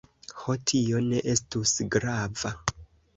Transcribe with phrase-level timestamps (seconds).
[0.43, 2.53] Ho, tio ne estus grava!